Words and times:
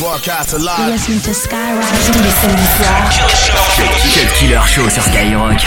Broadcast 0.00 0.54
alive. 0.54 0.96
To 0.96 1.34
Skyrock. 1.34 1.84
Quel 4.14 4.32
killer 4.32 4.66
show 4.66 4.88
sur 4.88 5.02
Skyrock. 5.02 5.60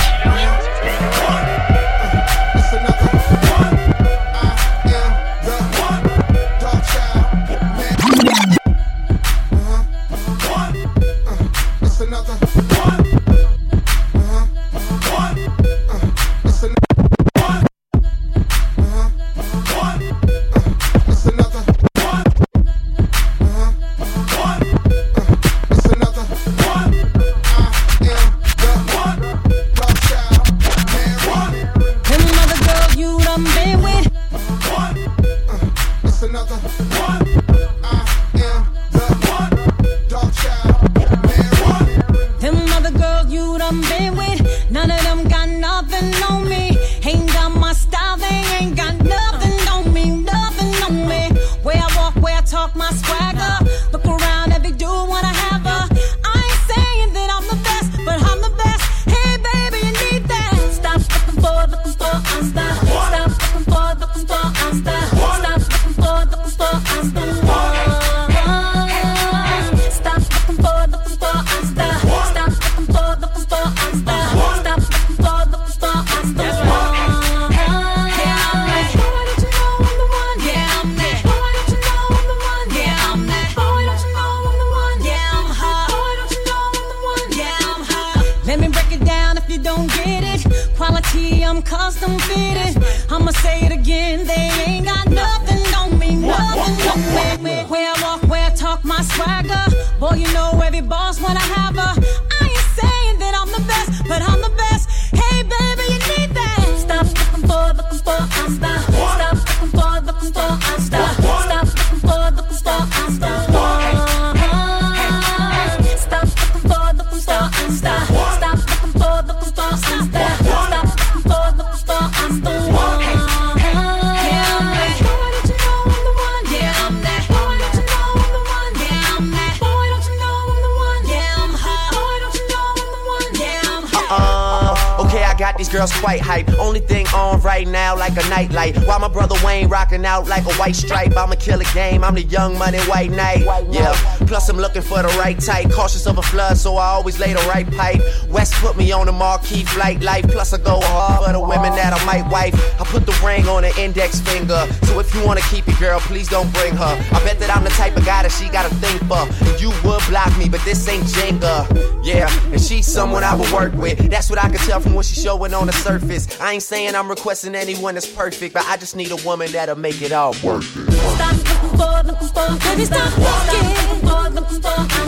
White 136.02 136.22
hype, 136.22 136.50
only 136.60 136.80
thing 136.80 137.08
on 137.08 137.42
right 137.42 137.68
now, 137.68 137.96
like 137.98 138.14
a 138.14 138.30
night 138.30 138.52
light. 138.52 138.78
While 138.86 139.00
my 139.00 139.08
brother 139.08 139.36
Wayne 139.44 139.68
rocking 139.70 140.06
out 140.06 140.28
like 140.28 140.46
a 140.46 140.54
white 140.54 140.76
stripe. 140.76 141.16
I'ma 141.18 141.36
kill 141.36 141.60
a 141.60 141.66
game. 141.74 142.04
I'm 142.04 142.16
the 142.16 142.24
young 142.24 142.58
money 142.58 142.80
white 142.82 143.12
knight. 143.12 143.46
White 143.46 143.68
Yeah. 143.70 143.94
Plus 144.34 144.50
I'm 144.50 144.58
looking 144.58 144.82
for 144.82 145.00
the 145.00 145.10
right 145.20 145.40
type. 145.40 145.70
Cautious 145.70 146.08
of 146.08 146.18
a 146.18 146.24
flood, 146.24 146.58
so 146.58 146.78
I 146.78 146.88
always 146.88 147.20
lay 147.20 147.34
the 147.34 147.46
right 147.54 147.70
pipe. 147.70 148.02
West 148.30 148.56
put 148.56 148.76
me 148.76 148.92
on 148.92 149.06
the 149.06 149.12
marquee 149.12 149.64
flight 149.64 150.02
life. 150.02 150.28
Plus 150.28 150.54
I 150.54 150.58
go 150.58 150.80
hard 150.82 151.24
for 151.24 151.34
the 151.34 151.40
women 151.40 151.72
that 151.76 151.94
I 151.94 152.04
might 152.04 152.28
wife. 152.32 152.56
I 152.82 152.84
put 152.84 153.06
the 153.06 153.12
ring 153.24 153.48
on 153.48 153.62
the 153.62 153.80
index 153.80 154.22
finger. 154.22 154.66
So 154.86 154.98
if 154.98 155.14
you 155.14 155.24
wanna 155.24 155.42
keep 155.52 155.68
it, 155.68 155.78
girl, 155.80 156.00
please 156.00 156.28
don't 156.30 156.52
bring 156.52 156.76
her. 156.76 156.98
I 157.12 157.24
bet 157.24 157.38
that 157.42 157.56
I'm 157.56 157.64
the 157.64 157.70
type 157.70 157.96
of 157.96 158.08
guy 158.08 158.24
that 158.24 158.32
she 158.32 158.50
gotta 158.50 158.74
think 158.78 159.04
for. 159.04 159.22
And 159.48 159.62
you 159.62 159.70
would 159.86 160.02
block 160.10 160.36
me, 160.40 160.50
but 160.50 160.62
this 160.66 160.88
ain't 160.88 161.04
Jenga. 161.04 162.04
Yeah, 162.04 162.28
and 162.52 162.60
she's 162.60 162.88
someone 162.88 163.24
I 163.24 163.36
would 163.36 163.52
work 163.52 163.76
with. 163.76 164.00
That's 164.10 164.32
what 164.32 164.44
I 164.44 164.50
can 164.50 164.58
tell 164.66 164.80
from 164.80 164.96
what 164.96 165.06
she's 165.06 165.22
showing 165.22 165.54
on 165.54 165.68
the 165.68 165.74
surface. 165.74 166.42
I 166.42 166.54
ain't 166.54 166.64
saying 166.64 166.96
I'm 166.96 167.08
requesting 167.08 167.54
anyone 167.54 167.94
that's 167.94 168.08
perfect, 168.08 168.56
but 168.56 168.66
I 168.66 168.78
just 168.78 168.96
need 168.96 169.12
a 169.12 169.24
woman 169.28 169.52
that'll 169.52 169.78
make 169.78 170.02
it 170.02 170.12
all 170.12 170.34
work. 170.44 170.64
Looking 170.76 171.63
baby, 171.78 172.86
stop 172.86 173.18
walking. 173.18 173.68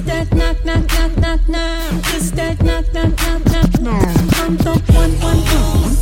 knock. 0.02 0.28
That 0.28 0.34
knock, 0.34 0.64
knock, 0.64 0.86
knock, 0.92 1.16
knock, 1.18 1.48
knock. 1.48 2.14
It's 2.14 2.30
that 2.32 2.62
knock, 2.62 2.92
knock, 2.92 3.10
knock, 3.18 3.44
knock, 3.46 3.80
knock. 3.80 4.16
I'm 4.40 4.56
the 4.56 4.72
one, 4.92 5.12
one, 5.20 5.38
one. 5.38 5.96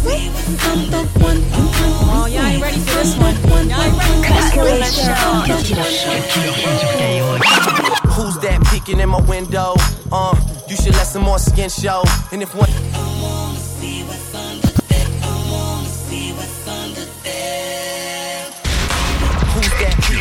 I'm 0.64 0.90
the 0.90 1.02
one, 1.20 1.40
one, 1.50 1.66
one. 1.66 2.08
Oh, 2.10 2.26
y'all 2.26 2.44
ain't 2.44 2.62
ready 2.62 2.78
for 2.78 2.94
this 2.94 3.16
one. 3.16 3.34
Y'all 3.68 3.80
ain't 3.80 3.96
ready 3.96 4.14
for 4.50 4.64
this 4.64 4.96
one. 4.96 5.10
Who's 8.12 8.38
that 8.38 8.64
peeking 8.70 9.00
in 9.00 9.08
my 9.08 9.20
window? 9.22 9.74
Uh, 10.12 10.34
you 10.68 10.76
should 10.76 10.94
let 10.94 11.06
some 11.06 11.22
more 11.22 11.38
skin 11.38 11.68
show. 11.68 12.02
And 12.32 12.42
if 12.42 12.54
one. 12.54 12.70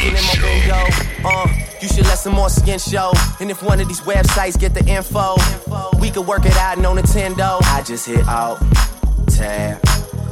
in 0.05 0.13
my 0.13 0.35
window. 0.44 0.85
Uh, 1.23 1.47
you 1.47 1.62
should 1.94 2.06
let 2.06 2.18
some 2.18 2.34
more 2.34 2.50
skin 2.50 2.80
show. 2.80 3.14
And 3.40 3.52
if 3.52 3.62
one 3.62 3.80
of 3.80 3.88
these 3.88 4.02
websites 4.02 4.59
get 4.59 4.74
the 4.74 4.84
info, 4.86 5.36
we 6.00 6.09
could 6.09 6.26
work 6.26 6.46
it 6.46 6.58
out, 6.58 6.80
no 6.80 6.94
Nintendo. 6.96 7.59
I 7.66 7.84
just 7.84 8.08
hit 8.08 8.28
out, 8.28 8.58
tab. 9.28 9.80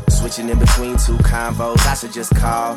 Switching 0.09 0.49
in 0.49 0.57
between 0.57 0.97
two 0.97 1.17
convos, 1.17 1.85
I 1.85 1.93
should 1.93 2.13
just 2.13 2.35
call 2.35 2.75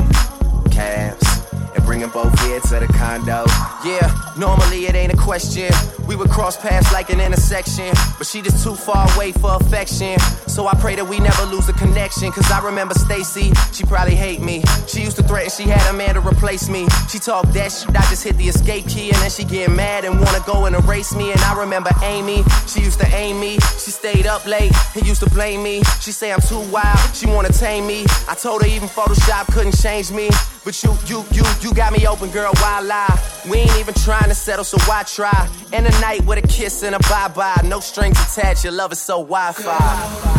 cabs 0.70 1.26
and 1.74 1.84
bring 1.84 2.00
them 2.00 2.10
both 2.10 2.38
here 2.42 2.60
to 2.60 2.80
the 2.80 2.92
condo. 2.94 3.44
Yeah, 3.84 4.12
normally 4.36 4.86
it 4.86 4.94
ain't 4.94 5.12
a 5.12 5.16
question. 5.16 5.70
We 6.06 6.16
would 6.16 6.30
cross 6.30 6.56
paths 6.56 6.92
like 6.92 7.10
an 7.10 7.20
intersection, 7.20 7.92
but 8.18 8.26
she 8.26 8.42
just 8.42 8.62
too 8.62 8.74
far 8.74 9.06
away 9.14 9.32
for 9.32 9.56
affection. 9.56 10.18
So 10.46 10.66
I 10.66 10.74
pray 10.74 10.94
that 10.96 11.06
we 11.06 11.18
never 11.18 11.44
lose 11.44 11.66
the 11.66 11.72
connection. 11.72 12.30
Cause 12.30 12.50
I 12.50 12.64
remember 12.64 12.94
Stacy, 12.94 13.52
she 13.72 13.84
probably 13.84 14.14
hate 14.14 14.40
me. 14.40 14.62
She 14.86 15.00
used 15.00 15.16
to 15.16 15.22
threaten 15.22 15.50
she 15.50 15.64
had 15.64 15.88
a 15.92 15.96
man 15.96 16.14
to 16.14 16.20
replace 16.20 16.68
me. 16.68 16.86
She 17.08 17.18
talked 17.18 17.52
that 17.54 17.72
shit, 17.72 17.96
I 17.96 18.02
just 18.10 18.22
hit 18.24 18.36
the 18.36 18.48
escape 18.48 18.86
key, 18.88 19.10
and 19.10 19.18
then 19.18 19.30
she 19.30 19.44
get 19.44 19.70
mad 19.70 20.04
and 20.04 20.20
wanna 20.20 20.42
go 20.46 20.66
and 20.66 20.76
erase 20.76 21.14
me. 21.14 21.32
And 21.32 21.40
I 21.40 21.58
remember 21.58 21.90
Amy, 22.02 22.42
she 22.66 22.80
used 22.80 23.00
to 23.00 23.06
aim 23.14 23.40
me. 23.40 23.58
She 23.82 23.90
stayed 23.90 24.26
up 24.26 24.46
late 24.46 24.72
and 24.94 25.06
used 25.06 25.22
to 25.22 25.30
blame 25.30 25.62
me. 25.62 25.82
She 26.00 26.12
say 26.12 26.32
I'm 26.32 26.40
too 26.40 26.60
wild, 26.70 27.14
she 27.14 27.26
wanna 27.26 27.52
tame 27.52 27.86
me. 27.86 28.04
I 28.28 28.34
told 28.34 28.62
her 28.62 28.68
even 28.68 28.88
Photoshop 28.88 29.52
couldn't 29.52 29.76
change 29.76 30.10
me. 30.10 30.30
But 30.64 30.82
you, 30.82 30.96
you, 31.06 31.22
you, 31.30 31.44
you 31.60 31.74
got 31.74 31.92
me 31.92 32.06
open, 32.06 32.30
girl, 32.30 32.50
why 32.54 32.80
lie? 32.80 33.20
We 33.50 33.58
ain't 33.58 33.78
even 33.78 33.92
trying 33.92 34.30
to 34.30 34.34
settle, 34.34 34.64
so 34.64 34.78
why 34.88 35.02
try? 35.02 35.46
And 35.74 35.86
a 35.86 35.93
night 36.00 36.24
with 36.26 36.44
a 36.44 36.46
kiss 36.46 36.82
and 36.82 36.94
a 36.94 36.98
bye 37.00 37.28
bye. 37.28 37.60
No 37.64 37.80
strings 37.80 38.18
attached, 38.20 38.64
your 38.64 38.72
love 38.72 38.92
is 38.92 39.00
so 39.00 39.18
Wi 39.18 39.52
Fi. 39.52 40.34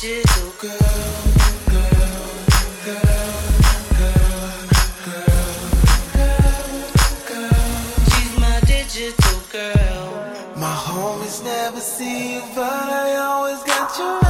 digital 0.00 0.50
girl. 0.58 1.40
She's 8.10 8.38
my 8.38 8.60
digital 8.66 9.40
girl. 9.52 10.06
My 10.56 10.72
home 10.72 11.22
is 11.22 11.42
Never 11.42 11.80
see 11.80 12.34
you, 12.34 12.42
but 12.54 12.64
I 12.64 13.16
always 13.16 13.62
got 13.64 13.98
you. 13.98 14.29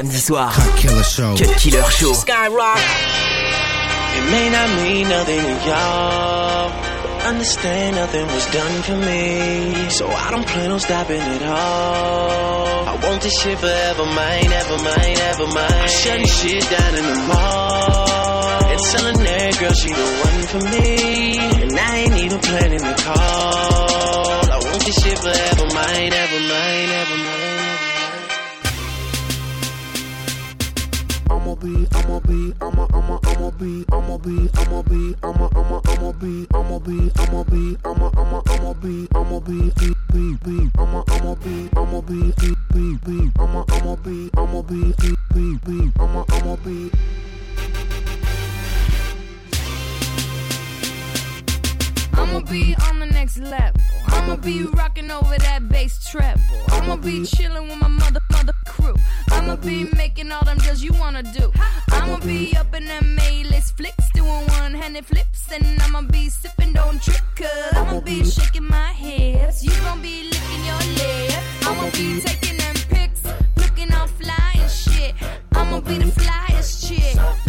Tous 0.00 0.06
les 0.06 0.18
samedis. 0.18 0.52
Killer 0.76 1.02
Show. 1.02 1.34
Cut 1.36 1.56
Killer 1.56 1.90
Show. 1.90 2.12
Skyrock. 2.14 2.78
It 4.16 4.30
may 4.30 4.48
not 4.50 4.68
mean 4.82 5.08
nothing 5.08 5.40
to 5.40 5.54
y'all. 5.66 6.70
Understand 7.26 7.96
nothing 7.96 8.26
was 8.26 8.46
done 8.46 8.82
for 8.82 8.96
me. 8.96 9.90
So 9.90 10.06
I 10.08 10.30
don't 10.30 10.46
plan 10.46 10.70
on 10.70 10.80
stopping 10.80 11.20
at 11.20 11.42
all. 11.42 12.88
I 12.88 12.94
want 13.02 13.22
this 13.22 13.40
shit 13.42 13.58
forever, 13.58 14.04
mine, 14.06 14.52
ever 14.52 14.78
mine, 14.84 15.18
ever 15.30 15.46
mine. 15.46 15.72
I'm 15.72 15.88
shutting 15.88 16.26
shit 16.26 16.62
down 16.70 16.94
in 16.94 17.04
the 17.04 17.16
mall. 17.26 18.64
And 18.70 18.80
telling 18.92 19.18
that 19.24 19.58
girl 19.58 19.72
she 19.72 19.88
the 19.88 20.08
one 20.26 20.42
for 20.52 20.62
me. 20.74 21.38
And 21.62 21.78
I 21.78 21.96
ain't 21.96 22.16
even 22.24 22.38
planning 22.38 22.80
to 22.80 22.94
call. 23.02 23.17
I'ma 32.60 32.86
I'ma, 32.92 33.18
I'ma, 33.18 33.18
I'ma 33.24 33.50
be, 33.52 33.84
I'ma 33.92 34.18
be, 34.18 34.50
I'ma 34.58 34.82
be, 34.82 35.14
I'ma, 35.22 35.48
I'ma, 35.54 35.80
I'ma 35.86 36.12
be, 36.12 36.46
I'ma 36.52 36.78
be, 36.80 37.10
I'ma 37.18 37.44
be, 37.44 37.76
I'ma, 37.84 38.10
I'ma, 38.16 38.42
I'ma 38.50 38.72
be, 38.74 39.08
I'ma 39.14 39.38
be, 39.40 39.70
be, 39.78 39.94
be, 40.12 40.36
be, 40.44 40.70
I'ma, 40.78 41.04
I'ma 41.08 41.34
be, 41.36 41.68
I'ma 41.76 42.00
be, 42.00 42.32
be, 42.40 42.54
be, 42.72 42.98
be, 43.06 43.30
I'ma, 43.38 43.64
I'ma 43.68 43.96
be, 43.96 44.30
I'ma 44.36 44.62
be, 44.62 44.92
be, 44.98 45.14
be, 45.34 45.58
be, 45.66 45.92
I'ma, 46.00 46.24
I'ma 46.30 46.56
be. 46.64 46.90
I'ma 52.14 52.40
be 52.40 52.74
the 52.74 52.97
next 53.28 53.50
level. 53.50 53.80
I'ma 54.06 54.36
be 54.36 54.60
mm-hmm. 54.60 54.76
rocking 54.76 55.10
over 55.10 55.36
that 55.38 55.68
bass 55.68 56.10
treble. 56.10 56.40
I'ma 56.68 56.96
be 56.96 57.20
mm-hmm. 57.20 57.24
chilling 57.24 57.68
with 57.68 57.78
my 57.78 57.88
mother 57.88 58.20
mother 58.32 58.54
crew. 58.66 58.94
I'ma 59.30 59.56
be 59.56 59.84
mm-hmm. 59.84 59.96
making 59.96 60.32
all 60.32 60.44
them 60.44 60.58
deals 60.58 60.82
you 60.82 60.92
wanna 60.94 61.22
do. 61.22 61.52
I'ma 61.90 62.18
be 62.20 62.56
up 62.56 62.74
in 62.74 62.86
them 62.86 63.18
A-list 63.20 63.76
flicks, 63.76 64.10
doing 64.14 64.46
one-handed 64.58 65.04
flips, 65.04 65.52
and 65.52 65.80
I'ma 65.82 66.02
be 66.02 66.28
sipping, 66.30 66.72
don't 66.72 67.02
trip, 67.02 67.20
cause 67.36 67.72
I'ma 67.74 68.00
be 68.00 68.24
shaking 68.24 68.66
my 68.66 68.92
hips. 68.92 69.62
You 69.62 69.72
gon' 69.82 70.00
be 70.00 70.24
licking 70.24 70.64
your 70.64 70.82
lips. 71.00 71.66
I'ma 71.66 71.90
be 71.90 72.20
taking 72.20 72.56
them 72.56 72.76
pics, 72.88 73.22
looking 73.56 73.92
all 73.92 74.06
fly 74.06 74.52
and 74.54 74.70
shit. 74.70 75.14
I'ma 75.54 75.80
be 75.80 75.98
the 75.98 76.10
flyest 76.20 76.88
chick. 76.88 77.47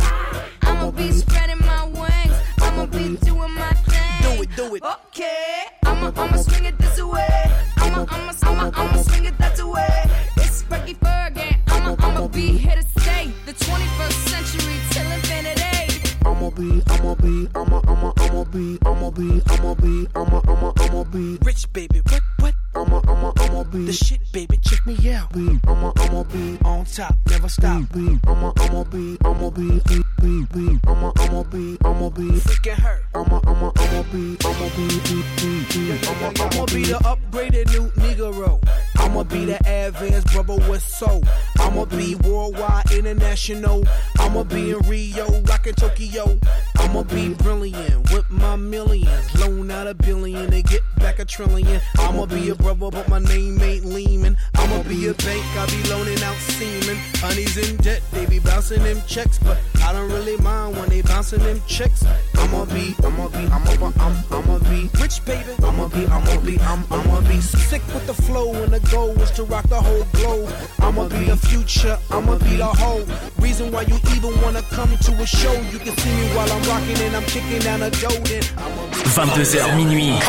Be, 34.35 34.45
I'ma 34.45 34.69
be, 34.75 35.99
I'ma, 36.07 36.27
I'ma 36.27 36.49
I'ma 36.51 36.65
be 36.65 36.73
be, 36.73 36.83
the 36.83 36.99
upgraded 37.03 37.71
new 37.71 37.89
Negro. 38.01 38.61
I'ma 38.97 39.23
be 39.23 39.45
the 39.45 39.57
advanced 39.65 40.27
brother 40.33 40.55
with 40.69 40.83
soul. 40.83 41.23
I'ma 41.59 41.85
be 41.85 42.15
worldwide, 42.15 42.91
international. 42.91 43.83
I'ma 44.19 44.43
be 44.43 44.71
in 44.71 44.79
Rio, 44.87 45.41
rockin' 45.41 45.75
Tokyo. 45.75 46.39
I'ma 46.79 47.03
be 47.03 47.33
brilliant 47.33 48.11
with 48.11 48.29
my 48.29 48.55
millions. 48.55 49.35
Loan 49.39 49.69
out 49.69 49.87
a 49.87 49.93
billion 49.93 50.51
and 50.53 50.63
get 50.63 50.81
back 50.97 51.19
a 51.19 51.25
trillion. 51.25 51.81
I'ma 51.99 52.25
be 52.25 52.49
a 52.49 52.55
brother, 52.55 52.89
but 52.89 53.07
my 53.07 53.19
name 53.19 53.61
ain't 53.61 53.85
Lehman. 53.85 54.37
I'ma 54.55 54.83
be 54.83 55.07
a 55.07 55.13
bank, 55.13 55.45
I 55.57 55.65
be 55.67 55.89
loaning 55.89 56.21
out 56.23 56.35
semen. 56.35 56.97
Honey's 57.15 57.57
in 57.57 57.75
debt, 57.77 58.01
they 58.11 58.25
be 58.25 58.39
bouncing 58.39 58.83
them 58.83 59.01
checks, 59.07 59.39
but 59.39 59.57
I 59.83 59.93
don't 59.93 60.09
really 60.09 60.37
mind 60.37 60.77
when 60.77 60.89
they 60.89 61.01
bouncing 61.01 61.39
them 61.39 61.61
checks. 61.67 62.05
I'ma 62.35 62.65
be, 62.65 62.95
I'ma 63.03 63.27
be, 63.27 63.45
I'ma, 63.47 63.91
I'm, 63.99 64.15
I'ma 64.31 64.59
be 64.69 64.89
rich, 64.99 65.23
baby. 65.25 65.51
I'ma 65.63 65.87
be, 65.89 66.05
I'ma 66.07 66.39
be, 66.41 66.59
I'm, 66.61 66.83
I'ma 66.91 67.21
be 67.21 67.41
sick 67.41 67.81
with 67.93 68.07
the 68.07 68.13
flow, 68.13 68.53
and 68.63 68.73
the 68.73 68.79
goal 68.89 69.11
is 69.21 69.31
to 69.31 69.43
rock 69.43 69.67
the 69.67 69.79
whole 69.81 70.05
globe. 70.13 70.51
I'ma 70.79 71.07
be 71.09 71.25
the 71.25 71.37
future, 71.37 71.97
I'ma 72.09 72.37
be 72.37 72.55
the 72.55 72.65
whole 72.65 73.05
reason 73.39 73.71
why 73.71 73.81
you 73.81 73.97
even 74.15 74.39
wanna 74.41 74.61
come 74.63 74.95
to 74.97 75.11
a 75.21 75.25
show. 75.25 75.53
You 75.71 75.79
can 75.79 75.95
see 75.97 76.09
me 76.09 76.35
while 76.35 76.51
I'm 76.51 76.68
rocking 76.69 77.01
and 77.01 77.15
I'm 77.15 77.23
kicking 77.23 77.59
down 77.59 77.81
a 77.81 77.89
dough. 77.89 78.21
Then 78.29 78.45
I'ma 78.61 78.85
be 78.93 79.01
22h 79.09 79.73
minuit. 79.75 80.21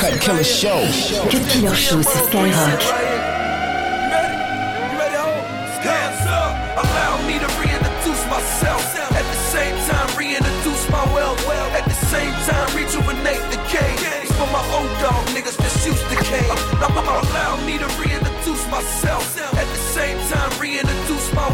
Cut 0.00 0.20
Killer 0.20 0.44
Show. 0.44 0.80
Cut 1.32 1.44
Killer 1.50 1.74
Show 1.74 2.02
sur 2.02 2.20
Skyrock. 2.28 2.82
Hands 5.82 6.24
up, 6.30 6.52
allow 6.84 7.12
me 7.26 7.34
to 7.42 7.48
reintroduce 7.58 8.22
myself. 8.30 8.82
At 9.20 9.26
the 9.32 9.40
same 9.54 9.76
time, 9.90 10.08
reintroduce 10.16 10.84
my 10.94 11.04
wealth. 11.14 11.42
At 11.78 11.84
the 11.92 11.98
same 12.12 12.34
time, 12.46 12.68
rejuvenate 12.76 13.44
the 13.50 13.60
game. 13.72 13.98
It's 14.22 14.32
for 14.38 14.48
my 14.56 14.62
old 14.76 14.92
dog 15.02 15.22
niggas 15.34 15.56
that's 15.56 15.86
used 15.86 16.06
to 16.10 16.16
cane. 16.30 16.58
Allow 16.78 17.52
me 17.66 17.78
to 17.78 17.88
reintroduce 17.98 18.64
myself. 18.70 19.24
At 19.62 19.66
the 19.74 19.82
same 19.96 20.18
time, 20.30 20.50
reintroduce 20.60 21.32
my 21.34 21.52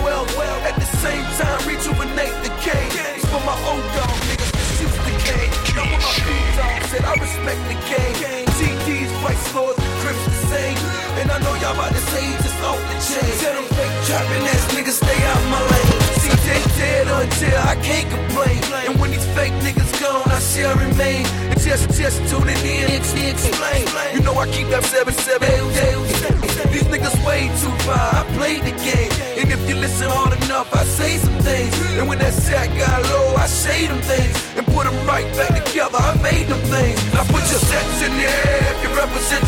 old 3.69 3.85
dog 3.97 4.17
niggas 4.29 4.53
misused 4.57 5.03
the 5.05 5.15
game. 5.29 5.53
Now 5.77 5.85
when 5.93 6.01
my 6.01 6.15
big 6.25 6.45
dog 6.57 6.81
said 6.91 7.05
I 7.05 7.15
respect 7.21 7.63
the 7.69 7.77
game. 7.93 8.47
TDs, 8.59 9.11
price 9.23 9.55
lords, 9.55 9.79
the 9.79 9.91
grips 10.03 10.25
the 10.25 10.35
same. 10.51 10.79
And 11.21 11.31
I 11.31 11.39
know 11.45 11.55
y'all 11.63 11.75
about 11.75 11.93
to 11.93 12.03
say 12.11 12.25
just 12.43 12.59
off 12.65 12.81
the 12.91 12.97
chain. 13.07 13.31
Tell 13.43 13.55
them 13.55 13.69
fake 13.77 13.97
trapping 14.07 14.45
ass 14.51 14.65
niggas 14.75 14.99
stay 15.03 15.21
out 15.31 15.43
my 15.53 15.61
lane. 15.71 15.99
CJ 16.23 16.49
dead 16.79 17.07
until 17.07 17.59
I 17.73 17.75
can't 17.83 18.09
complain. 18.11 18.59
And 18.87 18.99
when 19.01 19.11
these 19.11 19.27
fake 19.37 19.53
niggas 19.67 19.93
gone, 20.01 20.27
I 20.31 20.41
shall 20.41 20.75
remain. 20.77 21.27
And 21.51 21.61
just, 21.61 21.91
just 21.99 22.19
tuning 22.31 22.63
in, 22.65 22.91
it's 22.97 23.13
explain. 23.15 23.85
You 24.15 24.21
know 24.23 24.35
I 24.35 24.47
keep 24.51 24.69
that 24.75 24.83
7-7. 24.83 26.73
These 26.73 26.89
niggas 26.93 27.17
way 27.27 27.51
too 27.63 27.75
far. 27.87 28.09
I 28.21 28.23
played 28.39 28.63
the 28.63 28.75
game. 28.83 29.13
And 29.39 29.51
if 29.51 29.61
you 29.69 29.75
listen 29.77 30.09
hard 30.11 30.33
enough, 30.45 30.73
I 30.75 30.85
say 30.85 31.17
some 31.19 31.39
things. 31.47 31.75
And 31.99 32.09
when 32.09 32.19
that 32.19 32.35
shot 32.35 32.69
guy 32.79 32.98
say 33.69 33.87
them 33.87 34.01
things. 34.01 34.37
And 34.57 34.65
put 34.67 34.85
them 34.89 34.99
right 35.07 35.29
back 35.37 35.53
together. 35.65 36.01
I 36.01 36.17
made 36.23 36.47
them 36.49 36.63
things. 36.73 36.99
Now 37.13 37.25
put 37.29 37.45
your 37.53 37.63
sets 37.71 38.01
in 38.07 38.13
the 38.17 38.25
air 38.25 38.61
if 38.73 38.79
you 38.85 38.91
represent 38.97 39.45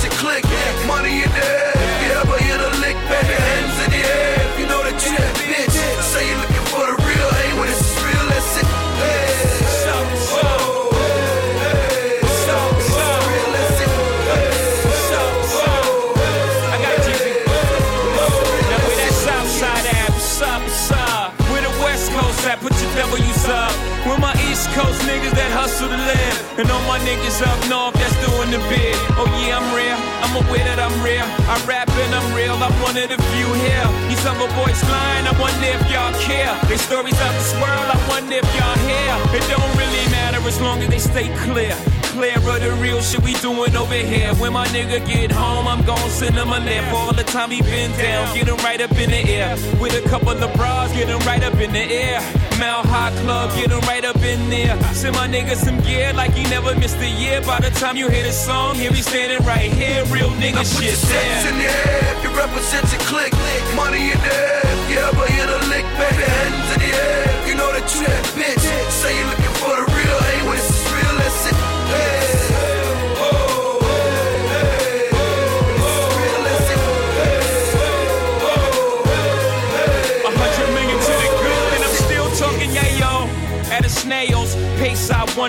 And 25.90 26.70
all 26.70 26.82
my 26.86 26.98
niggas 27.00 27.40
up 27.40 27.56
north 27.68 27.94
that's 27.94 28.14
doing 28.20 28.50
the 28.50 28.58
bid. 28.68 28.94
Oh 29.16 29.26
yeah, 29.40 29.58
I'm 29.58 29.68
real. 29.74 29.96
I'm 30.20 30.34
aware 30.44 30.64
that 30.64 30.78
I'm 30.78 30.92
real. 31.02 31.24
I 31.48 31.56
rap 31.66 31.88
and 31.88 32.14
I'm 32.14 32.36
real. 32.36 32.52
I'm 32.52 32.74
one 32.84 32.96
of 32.96 33.08
the 33.08 33.18
few 33.32 33.48
here. 33.64 33.86
These 34.06 34.24
other 34.26 34.46
boys 34.54 34.78
lying. 34.86 35.26
I 35.26 35.34
wonder 35.40 35.66
if 35.66 35.82
y'all 35.90 36.12
care. 36.20 36.52
They 36.68 36.76
stories 36.76 37.18
out 37.18 37.32
the 37.32 37.46
swirl. 37.56 37.86
I 37.90 37.98
wonder 38.12 38.36
if 38.38 38.48
y'all 38.54 38.78
hear. 38.84 39.12
It 39.34 39.44
don't 39.48 39.72
really 39.74 40.04
matter 40.12 40.38
as 40.46 40.60
long 40.60 40.82
as 40.82 40.88
they 40.90 40.98
stay 40.98 41.28
clear. 41.48 41.74
Clear 42.10 42.36
of 42.38 42.60
the 42.60 42.72
real 42.82 43.00
shit 43.00 43.22
we 43.22 43.34
doing 43.34 43.76
over 43.76 43.94
here. 43.94 44.34
When 44.34 44.52
my 44.52 44.66
nigga 44.68 44.98
get 45.06 45.30
home, 45.30 45.68
I'm 45.68 45.84
gon' 45.86 46.10
send 46.10 46.34
him 46.34 46.48
a 46.48 46.58
lift. 46.58 46.92
All 46.92 47.12
the 47.12 47.22
time 47.22 47.50
he 47.52 47.62
been 47.62 47.92
down, 47.92 48.34
get 48.34 48.48
him 48.48 48.56
right 48.66 48.80
up 48.80 48.90
in 48.98 49.10
the 49.10 49.22
air. 49.30 49.54
With 49.80 49.94
a 49.94 50.02
couple 50.08 50.30
of 50.30 50.52
bras, 50.54 50.92
get 50.92 51.08
him 51.08 51.20
right 51.20 51.42
up 51.42 51.54
in 51.54 51.72
the 51.72 51.78
air. 51.78 52.20
Mount 52.58 52.86
High 52.86 53.14
Club, 53.22 53.54
get 53.54 53.70
him 53.70 53.80
right 53.86 54.04
up 54.04 54.16
in 54.16 54.50
there. 54.50 54.76
Send 54.92 55.14
my 55.14 55.28
nigga 55.28 55.54
some 55.54 55.78
gear 55.82 56.12
like 56.12 56.32
he 56.34 56.42
never 56.50 56.74
missed 56.74 56.98
a 56.98 57.08
year. 57.08 57.40
By 57.42 57.60
the 57.60 57.70
time 57.70 57.96
you 57.96 58.08
hear 58.08 58.24
the 58.24 58.32
song, 58.32 58.74
here 58.74 58.90
he 58.92 59.02
standing 59.02 59.46
right 59.46 59.70
here. 59.70 60.04
Real 60.06 60.30
nigga 60.30 60.66
Put 60.66 60.82
shit 60.82 60.94
sets 60.94 61.46
in 61.46 61.58
the 61.58 61.64
air 61.64 62.16
if 62.16 62.24
you 62.24 62.30
represent 62.36 62.90
your 62.90 63.02
clique. 63.06 63.34
Money 63.76 64.10
in 64.10 64.18
the 64.18 64.34
air 64.34 64.60
if 64.64 64.90
you 64.90 64.98
ever 64.98 65.26
hit 65.30 65.48
a 65.48 65.58
lick. 65.70 65.86
Baby, 65.94 66.26
hands 66.26 66.74
in 66.74 66.90
the 66.90 66.96
air 66.96 67.30
you 67.50 67.56
know 67.56 67.72
that 67.74 67.86
you 67.94 68.06
that 68.06 68.24
bitch. 68.38 68.62
Say 68.90 69.10
you're 69.18 69.26
looking 69.26 69.49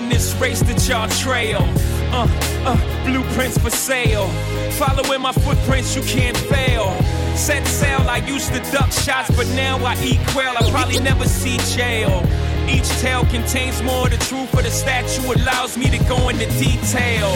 won 0.02 0.08
this 0.08 0.34
race 0.40 0.60
that 0.60 0.88
y'all 0.88 1.08
trail. 1.08 1.60
Uh, 2.12 2.26
uh, 2.66 3.04
blueprints 3.06 3.58
for 3.58 3.70
sale. 3.70 4.28
Following 4.72 5.20
my 5.20 5.32
footprints, 5.32 5.96
you 5.96 6.02
can't 6.02 6.36
fail. 6.36 6.90
Set 7.36 7.66
sail, 7.66 8.00
I 8.08 8.18
used 8.18 8.52
to 8.52 8.60
duck 8.70 8.90
shots, 8.92 9.30
but 9.36 9.46
now 9.54 9.78
I 9.84 9.94
eat 10.02 10.20
quail. 10.28 10.54
I 10.56 10.70
probably 10.70 11.00
never 11.00 11.24
see 11.24 11.56
jail. 11.76 12.22
Each 12.68 12.88
tale 13.00 13.24
contains 13.26 13.82
more. 13.82 14.06
of 14.06 14.10
The 14.10 14.18
truth 14.18 14.52
of 14.54 14.62
the 14.62 14.70
statue 14.70 15.32
allows 15.32 15.76
me 15.76 15.86
to 15.90 15.98
go 16.04 16.28
into 16.28 16.46
detail. 16.58 17.30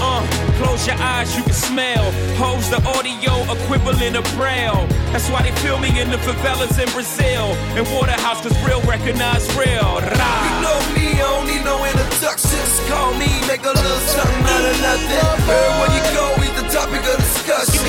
Uh, 0.00 0.24
close 0.58 0.86
your 0.86 0.96
eyes, 0.96 1.36
you 1.36 1.42
can 1.42 1.52
smell. 1.52 2.04
Hoes 2.36 2.70
the 2.70 2.80
audio 2.94 3.32
equivalent 3.52 4.16
of 4.16 4.24
braille. 4.36 4.86
That's 5.12 5.28
why 5.30 5.42
they 5.42 5.52
feel 5.60 5.78
me 5.78 5.88
in 6.00 6.10
the 6.10 6.16
favelas 6.18 6.78
in 6.80 6.90
Brazil. 6.92 7.52
And 7.76 7.86
Waterhouse, 7.94 8.40
cause 8.40 8.56
real 8.64 8.80
recognize 8.82 9.44
real. 9.56 10.00
You 10.00 10.62
know 10.64 10.80
me, 10.94 11.10
I 11.20 11.92
don't 11.92 11.99
introductions. 12.20 12.80
Call 12.84 13.16
me, 13.16 13.28
make 13.48 13.64
a 13.64 13.72
little 13.72 14.02
something 14.12 14.44
out 14.44 14.64
of 14.68 14.76
nothing. 14.84 15.24
Everywhere 15.48 15.90
you 15.96 16.04
go, 16.12 16.24
he's 16.44 16.52
the 16.60 16.66
topic 16.68 17.00
of 17.00 17.16
discussion. 17.16 17.80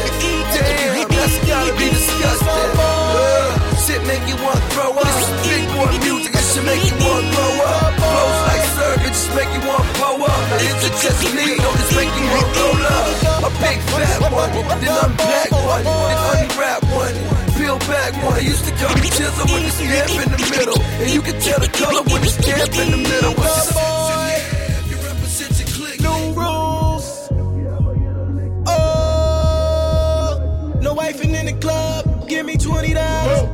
Damn, 0.55 1.07
that's 1.11 1.35
gotta 1.43 1.73
be 1.75 1.91
disgusting. 1.91 2.71
Uh, 2.79 3.75
shit 3.83 3.99
make 4.07 4.23
you 4.31 4.39
want 4.39 4.55
to 4.55 4.63
throw 4.71 4.95
up. 4.95 5.11
Big 5.43 5.67
boy 5.75 5.91
music, 6.07 6.31
that 6.31 6.47
shit 6.47 6.63
make 6.63 6.79
you 6.79 6.95
want 7.03 7.27
to 7.27 7.35
grow 7.35 7.55
up. 7.59 7.91
Flows 7.99 8.39
like 8.47 8.65
circuit, 8.79 9.11
just 9.11 9.35
make 9.35 9.51
you 9.51 9.63
want 9.67 9.83
to 9.83 9.91
blow 9.99 10.23
up. 10.23 10.41
Is 10.63 10.79
it 10.79 10.95
just 11.03 11.21
me, 11.35 11.59
or 11.59 11.73
just 11.75 11.91
make 11.91 12.11
you 12.15 12.23
want 12.31 12.47
to 12.47 12.63
roll 12.63 12.87
up? 12.87 13.47
A 13.47 13.51
big 13.59 13.83
fat 13.91 14.31
one, 14.31 14.51
then 14.79 14.95
unpack 14.95 15.51
one, 15.51 15.83
then 15.83 16.19
unwrap 16.39 16.81
one. 16.87 17.15
Peel 17.59 17.77
back 17.83 18.15
one. 18.23 18.39
I 18.39 18.47
used 18.47 18.63
to 18.63 18.71
call 18.79 18.95
me 18.95 19.11
chisel 19.11 19.43
with 19.51 19.67
the 19.67 19.71
stamp 19.75 20.23
in 20.23 20.29
the 20.31 20.41
middle. 20.55 20.79
And 21.03 21.09
you 21.11 21.21
can 21.21 21.35
tell 21.43 21.59
the 21.59 21.67
color 21.67 22.01
with 22.07 22.23
the 22.23 22.31
stamp 22.31 22.71
in 22.79 22.91
the 22.95 23.01
middle. 23.03 23.90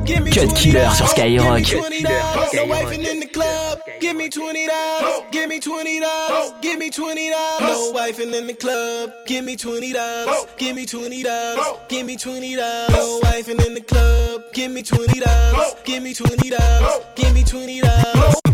Cut 0.08 0.56
Killer 0.56 0.90
sur 0.96 1.06
Skyrock. 1.10 1.58
Give 1.66 1.76
me 1.76 1.80
twenty 1.82 2.04
dollars. 2.04 2.54
No 2.54 2.66
wifing 2.68 3.06
in 3.06 3.20
the 3.20 3.26
club. 3.28 3.80
Give 4.00 4.16
me 4.16 4.30
twenty 4.30 4.66
dollars. 4.66 5.24
Give 5.32 5.50
me 5.50 5.60
twenty 5.60 6.00
dollars. 6.00 6.54
Give 6.62 6.80
me 6.80 6.90
twenty 6.90 7.30
dollars. 7.30 7.60
No 7.62 7.92
wifing 7.94 8.34
in 8.34 8.48
the 8.48 8.54
club. 8.54 9.12
Give 9.26 9.44
me 9.44 9.58
twenty 9.58 9.92
dollars. 9.92 10.46
Give 10.58 10.76
me 10.78 10.86
twenty 10.86 11.24
dollars. 11.24 11.60
Give 11.90 12.06
me 12.06 12.16
twenty 12.16 12.56
dollars. 12.56 12.90
No 12.90 13.20
wifing 13.22 13.66
in 13.68 13.74
the 13.74 13.82
club. 13.82 14.44
Give 14.54 14.72
me 14.72 14.82
twenty 14.82 15.20
dollars. 15.20 15.76
Give 15.84 16.02
me 16.02 16.14
twenty 16.14 16.50
dollars. 16.52 17.04
Give 17.16 17.34
me 17.34 17.44
twenty 17.44 17.82
dollars. 17.82 18.47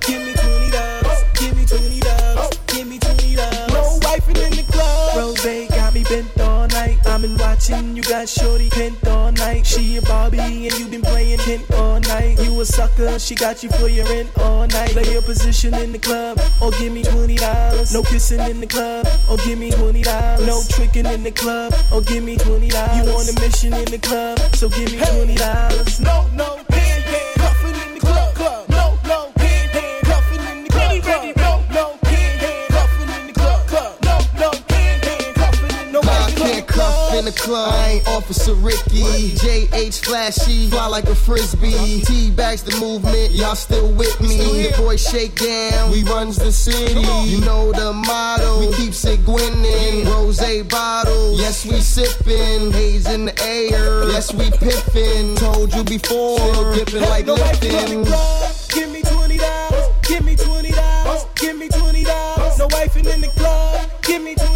Give 0.00 0.22
me 0.24 0.32
twenty 0.34 0.70
dollars. 0.70 1.20
Give 1.34 1.56
me 1.56 1.64
twenty 1.66 2.00
dollars. 2.00 2.58
Give 2.66 2.86
me 2.86 2.98
twenty 2.98 3.34
dollars. 3.34 3.68
No 3.68 3.98
wifing 4.00 4.40
in 4.46 4.52
the 4.56 4.64
club. 4.72 5.16
Rose 5.16 5.68
got 5.68 5.94
me 5.94 6.04
bent 6.04 6.40
all 6.40 6.66
night. 6.68 6.98
I've 7.06 7.22
been 7.22 7.36
watching 7.36 7.96
you 7.96 8.02
got 8.02 8.28
shorty 8.28 8.70
pent 8.70 9.06
all 9.06 9.32
night. 9.32 9.66
She 9.66 9.96
a 9.96 10.02
Barbie 10.02 10.38
and 10.38 10.78
you 10.78 10.86
been 10.88 11.02
playing 11.02 11.38
Kent 11.38 11.70
all 11.72 12.00
night. 12.00 12.38
You 12.42 12.60
a 12.60 12.64
sucker, 12.64 13.18
she 13.18 13.34
got 13.34 13.62
you 13.62 13.70
for 13.70 13.88
your 13.88 14.06
rent 14.06 14.30
all 14.38 14.66
night. 14.66 14.90
Play 14.90 15.12
your 15.12 15.22
position 15.22 15.74
in 15.74 15.92
the 15.92 15.98
club 15.98 16.40
or 16.62 16.70
give 16.72 16.92
me 16.92 17.02
twenty 17.02 17.36
dollars. 17.36 17.92
No 17.92 18.02
kissing 18.02 18.40
in 18.40 18.60
the 18.60 18.66
club 18.66 19.06
or 19.30 19.36
give 19.38 19.58
me 19.58 19.70
twenty 19.70 20.02
dollars. 20.02 20.46
No 20.46 20.62
tricking 20.68 21.06
in 21.06 21.22
the 21.22 21.30
club 21.30 21.74
or 21.92 22.00
give 22.00 22.24
me 22.24 22.36
twenty 22.36 22.68
dollars. 22.68 22.96
You 22.96 23.12
on 23.12 23.28
a 23.28 23.40
mission 23.40 23.74
in 23.74 23.84
the 23.86 23.98
club, 23.98 24.38
so 24.54 24.68
give 24.68 24.90
me 24.92 24.98
twenty 24.98 25.36
dollars. 25.36 26.00
No, 26.00 26.26
no, 26.34 26.53
club. 37.36 37.72
I 37.74 37.90
ain't 37.92 38.08
Officer 38.08 38.54
Ricky. 38.54 39.34
JH 39.36 40.04
flashy, 40.04 40.70
fly 40.70 40.86
like 40.86 41.04
a 41.04 41.14
frisbee. 41.14 42.02
T 42.02 42.30
bags 42.30 42.62
the 42.62 42.76
movement, 42.78 43.32
y'all 43.32 43.54
still 43.54 43.92
with 43.92 44.20
me. 44.20 44.38
The 44.38 44.74
boys 44.78 45.06
shake 45.06 45.36
down, 45.36 45.90
we 45.90 46.02
runs 46.04 46.36
the 46.36 46.52
city. 46.52 47.00
You 47.28 47.40
know 47.40 47.72
the 47.72 47.92
motto, 47.92 48.60
we 48.60 48.74
keeps 48.74 49.04
it 49.04 49.20
gwinning. 49.24 50.06
Rose 50.06 50.40
bottle, 50.68 51.38
yes 51.38 51.64
we 51.64 51.80
sippin', 51.80 52.72
haze 52.72 53.06
in 53.08 53.26
the 53.26 53.42
air. 53.42 54.08
Yes, 54.08 54.32
we 54.32 54.50
piffin'. 54.50 55.36
Told 55.36 55.74
you 55.74 55.84
before, 55.84 56.74
dipping 56.74 57.02
like 57.02 57.26
no 57.26 57.34
wife 57.34 57.62
in 57.62 58.02
the 58.02 58.10
club. 58.10 58.54
Give 58.70 58.90
me 58.90 59.02
twenty 59.02 59.38
dollars. 59.38 59.86
Give 60.02 60.24
me 60.24 60.36
twenty 60.36 60.70
dollars. 60.70 61.26
Give 61.34 61.56
me 61.56 61.68
twenty 61.68 62.04
dollars. 62.04 62.58
No 62.58 62.66
wife 62.70 62.96
in 62.96 63.04
the 63.20 63.28
club. 63.36 63.90
Give 64.02 64.22
me 64.22 64.34
twenty 64.34 64.53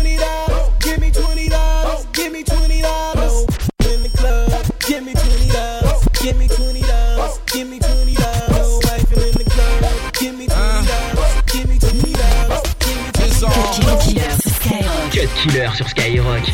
Give 6.28 6.36
me 6.36 6.46
twenty 6.46 6.82
dollars. 6.82 7.38
Give 7.46 7.66
me 7.70 7.78
twenty 7.78 8.12
dollars. 8.12 8.50
No 8.50 8.80
wife 8.84 9.12
in 9.16 9.32
the 9.32 9.44
club. 9.48 10.12
Give 10.12 10.36
me 10.36 10.46
twenty 10.46 10.84
dollars. 10.84 11.42
Give 11.46 11.64
me 11.66 11.78
twenty 11.78 12.12
dollars. 12.12 12.68
Give 12.84 12.98
me 13.00 13.08
twenty 13.08 13.32
dollars. 13.32 13.80
Cut 13.80 14.04
Killer 14.04 14.36
sur 14.36 14.52
Skyrock. 14.52 15.08
Cut 15.08 15.30
Killer 15.40 15.72
sur 15.72 15.88
Skyrock. 15.88 16.44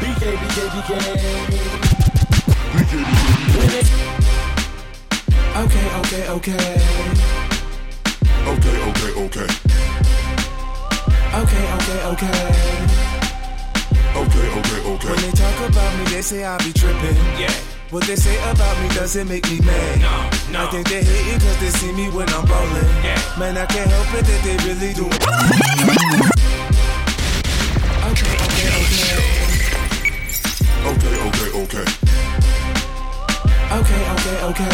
BK, 0.00 0.30
BK, 0.46 0.62
BK. 0.78 0.92
Okay, 5.58 5.86
okay, 5.98 6.22
okay. 6.36 6.64
Okay, 8.46 8.76
okay, 8.86 9.10
okay. 9.24 9.48
Okay, 11.34 11.64
okay, 11.74 11.98
okay. 12.12 13.11
Okay, 14.32 14.48
okay, 14.48 14.80
okay. 14.80 15.08
When 15.10 15.20
they 15.20 15.32
talk 15.32 15.68
about 15.68 15.98
me, 15.98 16.04
they 16.06 16.22
say 16.22 16.44
I 16.44 16.56
be 16.58 16.72
tripping. 16.72 17.16
Yeah. 17.36 17.52
What 17.90 18.04
they 18.04 18.16
say 18.16 18.36
about 18.50 18.80
me 18.80 18.88
doesn't 18.94 19.28
make 19.28 19.44
me 19.50 19.60
mad. 19.60 20.00
No, 20.00 20.30
no. 20.52 20.64
I 20.66 20.70
think 20.70 20.88
they 20.88 21.04
hating 21.04 21.40
cause 21.40 21.60
they 21.60 21.68
see 21.68 21.92
me 21.92 22.08
when 22.08 22.26
I'm 22.30 22.46
rolling. 22.46 22.88
Yeah. 23.04 23.20
Man, 23.38 23.58
I 23.58 23.66
can't 23.66 23.90
help 23.90 24.08
it 24.16 24.24
that 24.24 24.40
they 24.40 24.56
really 24.64 24.94
do. 24.94 25.04
Okay, 28.08 28.32
okay, 28.48 28.68
okay. 28.80 29.20
Okay, 30.88 31.14
okay, 31.28 31.48
okay. 31.60 31.84
Okay, 33.68 34.00
okay, 34.16 34.36
okay. 34.48 34.72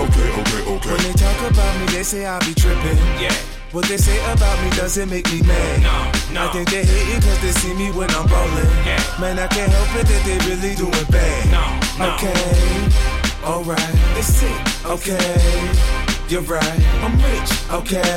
Okay, 0.00 0.28
okay, 0.40 0.60
okay. 0.64 0.90
When 0.90 1.02
they 1.02 1.12
talk 1.12 1.50
about 1.50 1.72
me, 1.80 1.86
they 1.92 2.02
say 2.02 2.24
I 2.24 2.38
be 2.40 2.54
tripping. 2.54 2.96
Yeah. 3.20 3.55
What 3.72 3.84
they 3.86 3.96
say 3.96 4.18
about 4.32 4.62
me 4.64 4.70
doesn't 4.76 5.10
make 5.10 5.26
me 5.32 5.42
mad. 5.42 5.82
No, 5.82 6.34
no. 6.40 6.48
I 6.48 6.52
think 6.52 6.70
they 6.70 6.84
hating 6.84 7.20
cause 7.20 7.40
they 7.42 7.52
see 7.52 7.74
me 7.74 7.90
when 7.90 8.08
I'm 8.10 8.26
rolling. 8.26 8.70
Yeah. 8.86 9.02
Man, 9.20 9.38
I 9.38 9.46
can't 9.48 9.70
help 9.70 9.88
it 10.00 10.06
that 10.06 10.22
they 10.24 10.38
really 10.48 10.74
doing 10.76 11.10
bad. 11.10 11.50
No, 11.50 11.64
no. 11.98 12.14
Okay, 12.14 13.44
alright. 13.44 13.94
They 14.14 14.22
sick. 14.22 14.56
Okay, 14.86 15.36
you're 16.28 16.42
right. 16.42 16.80
I'm 17.02 17.16
rich. 17.18 17.50
Okay, 17.70 18.16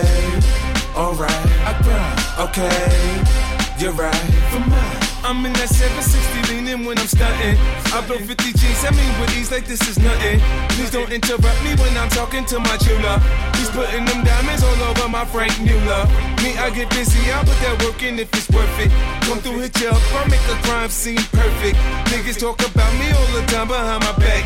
alright. 0.95 1.45
I 1.65 1.73
grind. 1.83 2.49
Okay, 2.49 3.83
you're 3.83 3.93
right. 3.93 4.15
For 4.51 4.59
mine. 4.69 5.08
I'm 5.23 5.45
in 5.45 5.53
that 5.59 5.69
760 5.69 6.53
leaning 6.53 6.85
when 6.85 6.97
I'm 6.97 7.07
stunting. 7.07 7.59
I 7.91 7.99
blow 8.07 8.17
50 8.17 8.33
G's, 8.35 8.81
I 8.85 8.91
mean 8.91 9.11
with 9.19 9.35
ease 9.37 9.51
like 9.51 9.65
this 9.65 9.81
is 9.87 9.99
nothing. 9.99 10.39
Please 10.75 10.91
don't 10.91 11.11
interrupt 11.11 11.59
me 11.63 11.75
when 11.75 11.91
I'm 11.97 12.09
talking 12.09 12.45
to 12.45 12.59
my 12.59 12.77
jeweler. 12.77 13.19
He's 13.59 13.69
putting 13.69 14.05
them 14.05 14.23
diamonds 14.23 14.63
all 14.63 14.79
over 14.89 15.07
my 15.09 15.25
Frank 15.25 15.53
Mueller. 15.59 16.07
Me, 16.41 16.55
I 16.57 16.71
get 16.71 16.89
busy, 16.91 17.19
I 17.31 17.43
put 17.43 17.57
that 17.61 17.75
work 17.83 18.01
in 18.03 18.19
if 18.19 18.31
it's 18.33 18.49
worth 18.49 18.71
it. 18.79 18.91
Come 19.27 19.39
through, 19.39 19.59
hit 19.59 19.75
you 19.79 19.89
up, 19.89 20.01
I 20.15 20.27
make 20.31 20.43
a 20.47 20.57
crime 20.63 20.89
scene 20.89 21.21
perfect. 21.35 21.77
Niggas 22.09 22.39
talk 22.39 22.59
about 22.63 22.91
me 22.97 23.11
all 23.11 23.29
the 23.35 23.43
time 23.51 23.67
behind 23.67 24.03
my 24.03 24.15
back. 24.17 24.43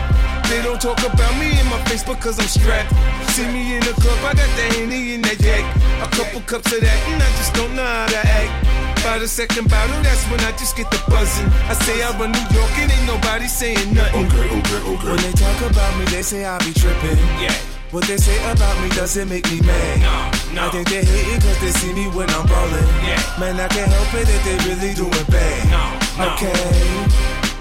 They 0.49 0.61
don't 0.61 0.81
talk 0.81 0.99
about 0.99 1.33
me 1.39 1.53
in 1.59 1.65
my 1.69 1.81
face 1.85 2.03
because 2.03 2.39
I'm 2.39 2.49
strapped. 2.49 2.91
See 3.31 3.47
me 3.47 3.77
in 3.77 3.81
the 3.85 3.93
club, 4.01 4.19
I 4.25 4.33
got 4.33 4.49
the 4.57 4.65
Henny 4.75 5.13
in 5.13 5.21
that 5.21 5.39
yak. 5.39 5.63
A 6.01 6.09
couple 6.15 6.41
cups 6.41 6.73
of 6.73 6.81
that, 6.81 6.99
and 7.07 7.21
I 7.21 7.29
just 7.37 7.53
don't 7.53 7.75
know 7.75 7.85
how 7.85 8.07
to 8.07 8.21
act. 8.27 8.82
By 9.03 9.19
the 9.19 9.27
second 9.27 9.69
bottle, 9.69 10.01
that's 10.01 10.23
when 10.31 10.39
I 10.41 10.51
just 10.55 10.77
get 10.77 10.89
the 10.89 10.97
buzzing. 11.11 11.45
I 11.67 11.73
say 11.73 12.01
I 12.01 12.17
run 12.17 12.31
New 12.31 12.47
York 12.55 12.71
and 12.79 12.89
ain't 12.89 13.05
nobody 13.05 13.47
saying 13.47 13.93
nothing. 13.93 14.25
Okay, 14.25 14.47
okay, 14.47 14.79
okay. 14.79 15.07
When 15.11 15.19
they 15.19 15.33
talk 15.33 15.59
about 15.59 15.99
me, 15.99 16.05
they 16.05 16.21
say 16.23 16.45
I 16.45 16.57
be 16.59 16.71
tripping. 16.71 17.19
Yeah. 17.35 17.51
What 17.91 18.05
they 18.05 18.15
say 18.15 18.39
about 18.49 18.81
me 18.81 18.87
doesn't 18.95 19.27
make 19.27 19.45
me 19.51 19.59
mad. 19.61 19.99
No, 19.99 20.55
no. 20.55 20.67
I 20.67 20.71
think 20.71 20.89
they 20.89 21.03
hating 21.03 21.41
cause 21.41 21.59
they 21.59 21.71
see 21.77 21.93
me 21.93 22.07
when 22.15 22.29
I'm 22.31 22.47
ballin'. 22.47 22.87
Yeah. 23.03 23.19
Man, 23.39 23.59
I 23.59 23.67
can't 23.67 23.91
help 23.91 24.13
it 24.15 24.25
that 24.25 24.41
they 24.47 24.57
really 24.71 24.95
doing 24.95 25.27
bad. 25.27 25.61
No, 25.67 25.83
no. 26.17 26.33
Okay, 26.33 26.63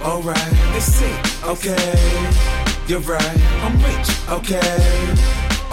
alright. 0.01 0.53
They 0.73 0.81
sick. 0.81 1.13
Okay, 1.43 1.91
you're 2.87 3.03
right. 3.03 3.39
I'm 3.67 3.75
rich. 3.83 4.09
Okay, 4.31 4.73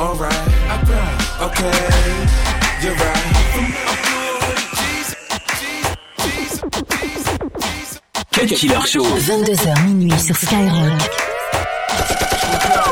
alright. 0.01 0.49
I 0.65 0.81
grind. 0.83 1.19
Okay, 1.45 1.77
you're 2.81 2.97
right. 2.97 4.18
Cut 8.39 8.55
Killer 8.55 8.79
Show. 8.87 9.03
22h 9.03 9.83
minuit 9.83 10.17
sur 10.17 10.33
Skyrock. 10.33 11.01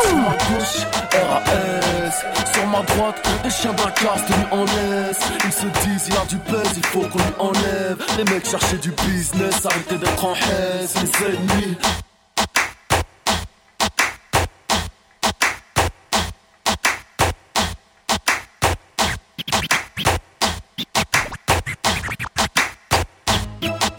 Sur 0.04 0.18
ma 0.18 0.32
gauche, 0.32 0.84
RAS 1.14 2.26
Sur 2.54 2.68
ma 2.68 2.82
droite, 2.82 3.30
des 3.46 3.50
chiens 3.50 3.72
d'un 3.72 3.90
casse 3.92 4.26
tenus 4.28 4.46
en 4.52 4.66
laisse 4.66 5.20
Ils 5.46 5.52
se 5.54 5.66
disent, 5.88 6.08
il 6.08 6.14
y 6.14 6.18
a 6.18 6.26
du 6.26 6.36
buzz, 6.52 6.70
il 6.76 6.86
faut 6.88 7.00
qu'on 7.00 7.20
lui 7.20 7.34
enlève 7.40 7.98
Les 8.18 8.26
mecs 8.26 8.46
cherchaient 8.46 8.78
du 8.78 8.92
business, 8.92 9.66
arrêtez 9.66 9.98
d'être 9.98 10.26
en 10.26 10.34
haise 10.34 10.96
Les 11.02 11.28
ennemis 11.28 11.78
Je 23.62 23.97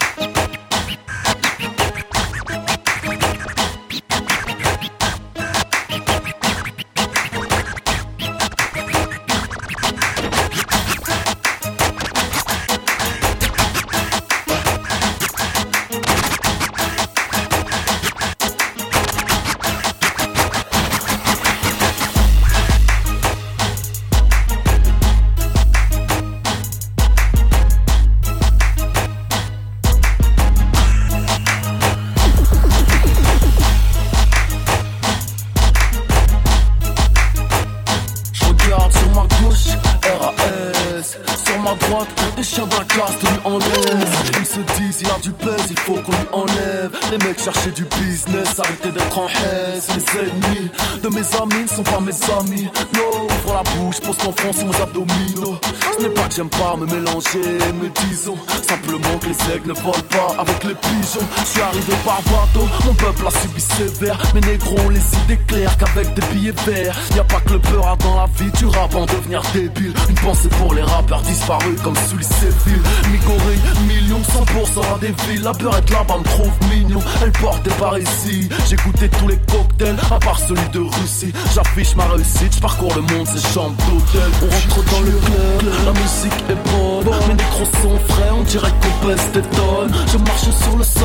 droite, 41.74 42.08
des 42.36 42.42
chiens 42.42 42.66
d'un 42.66 42.84
casse 42.84 43.18
tenus 43.18 43.40
en 43.44 43.58
laisse 43.58 44.40
Ils 44.40 44.46
se 44.46 44.60
disent, 44.78 45.02
il 45.02 45.10
a 45.10 45.18
du 45.20 45.30
buzz, 45.30 45.66
il 45.70 45.78
faut 45.80 45.94
qu'on 45.94 46.12
lui 46.12 46.28
enlève. 46.32 46.90
Les 47.10 47.18
mecs 47.18 47.42
cherchaient 47.42 47.70
du 47.70 47.84
business, 47.84 48.58
arrêtez 48.58 48.90
d'être 48.90 49.18
en 49.18 49.28
haise 49.28 49.88
Les 49.94 50.20
ennemis 50.20 50.70
de 51.02 51.08
mes 51.08 51.20
amis 51.20 51.62
ne 51.62 51.68
sont 51.68 51.82
pas 51.82 52.00
mes 52.00 52.12
amis. 52.40 52.68
Non, 52.94 53.24
ouvre 53.24 53.54
la 53.54 53.62
bouche, 53.70 54.00
ton 54.00 54.12
front 54.32 54.52
sur 54.52 54.66
mes 54.66 54.80
abdominaux. 54.80 55.58
Ce 55.96 56.02
n'est 56.02 56.08
pas 56.10 56.22
que 56.22 56.34
j'aime 56.34 56.50
pas 56.50 56.76
me 56.76 56.86
mélanger, 56.86 57.58
mais 57.80 57.90
disons 58.08 58.36
Simplement 58.66 59.18
que 59.20 59.26
les 59.26 59.54
aigles 59.54 59.68
ne 59.68 59.74
volent 59.74 60.08
pas 60.10 60.40
avec 60.40 60.64
les 60.64 60.74
pigeons. 60.74 61.26
Je 61.38 61.44
suis 61.44 61.60
arrivé 61.60 61.92
par 62.04 62.20
bateau, 62.22 62.66
mon 62.84 62.94
peuple 62.94 63.26
a 63.26 63.30
subi 63.30 63.60
sévère 63.60 64.18
Mes 64.34 64.40
négros 64.40 64.90
les 64.90 65.00
idées 65.24 65.40
claires 65.46 65.76
qu'avec 65.78 66.12
des 66.14 66.26
billets 66.32 66.54
verts 66.66 66.96
Y 67.14 67.20
a 67.20 67.24
pas 67.24 67.40
que 67.40 67.54
le 67.54 67.58
peur 67.60 67.96
dans 67.98 68.16
la 68.16 68.26
vie 68.38 68.50
du 68.52 68.66
rap 68.66 68.94
en 68.94 69.06
devenir 69.06 69.42
débile. 69.52 69.94
Une 70.08 70.14
pensée 70.16 70.48
pour 70.48 70.74
les 70.74 70.82
rappeurs 70.82 71.22
disparus 71.58 71.80
comme 71.82 71.96
sous 71.96 72.16
les 72.16 72.24
Séville. 72.24 72.82
Migoré, 73.10 73.58
millions, 73.86 74.22
100% 74.22 74.94
à 74.94 74.98
des 74.98 75.14
villes. 75.26 75.42
La 75.42 75.52
beurette 75.52 75.90
là-bas 75.90 76.18
me 76.18 76.24
trouve 76.24 76.52
mignon. 76.70 77.00
Elle 77.22 77.32
porte 77.32 77.62
des 77.64 78.02
ici. 78.02 78.48
J'ai 78.68 78.76
goûté 78.76 79.08
tous 79.08 79.28
les 79.28 79.38
cocktails 79.50 79.96
à 80.10 80.18
part 80.18 80.38
celui 80.38 80.68
de 80.72 80.80
Russie. 80.80 81.32
J'affiche 81.54 81.94
ma 81.96 82.04
réussite, 82.06 82.54
je 82.54 82.60
parcours 82.60 82.94
le 82.94 83.02
monde, 83.02 83.26
c'est 83.26 83.54
chambre 83.54 83.74
d'hôtel. 83.86 84.30
On 84.42 84.46
rentre 84.46 84.90
dans 84.90 85.00
le 85.00 85.10
club, 85.10 85.72
la 85.86 85.92
musique 85.92 86.44
est 86.50 86.70
bonne. 86.70 87.14
Mes 87.28 87.34
négros 87.34 87.70
sont 87.82 87.98
frais, 88.08 88.30
on 88.32 88.42
dirait 88.42 88.72
qu'on 88.80 89.06
pèse 89.06 89.32
des 89.32 89.42
tonnes. 89.42 89.94
Je 90.12 90.18
marche 90.18 90.50
sur 90.62 90.76
le 90.76 90.84
sol, 90.84 91.02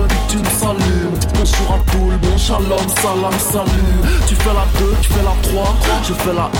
le 0.00 0.06
bitume 0.06 0.52
s'allume 0.58 1.18
Bonjour 1.34 1.74
à 1.74 1.90
tout 1.90 2.10
le 2.10 2.28
monde, 2.28 2.38
shalom, 2.38 2.88
salam, 3.00 3.38
salut. 3.38 4.18
Tu 4.28 4.34
fais 4.34 4.54
la 4.54 4.66
2, 4.78 4.94
tu 5.02 5.08
fais 5.12 5.22
la 5.22 5.50
3, 5.50 5.76
je 6.08 6.12
fais 6.14 6.34
la 6.34 6.50